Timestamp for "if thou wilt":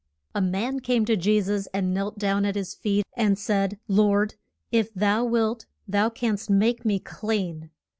4.71-5.67